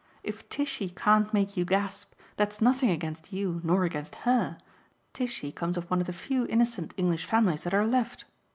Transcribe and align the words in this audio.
If 0.23 0.49
Tishy 0.49 0.89
can't 0.89 1.31
make 1.31 1.55
you 1.55 1.63
gasp, 1.63 2.13
that's 2.35 2.59
nothing 2.59 2.89
against 2.89 3.31
you 3.31 3.61
nor 3.63 3.83
against 3.83 4.15
HER 4.25 4.57
Tishy 5.13 5.51
comes 5.51 5.77
of 5.77 5.91
one 5.91 5.99
of 6.01 6.07
the 6.07 6.11
few 6.11 6.47
innocent 6.47 6.91
English 6.97 7.25
families 7.27 7.61
that 7.65 7.73
are 7.75 7.85
left. 7.85 8.25